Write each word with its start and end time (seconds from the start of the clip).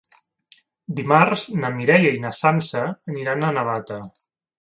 Dimarts 0.99 1.43
na 1.63 1.69
Mireia 1.75 2.13
i 2.19 2.21
na 2.23 2.31
Sança 2.37 2.81
aniran 3.13 3.47
a 3.47 3.53
Navata. 3.59 4.01